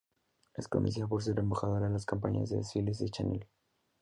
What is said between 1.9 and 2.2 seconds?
las